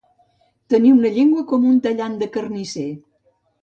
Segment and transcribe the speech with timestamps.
[0.75, 2.91] Tenir una llengua com un tallant de carnisser.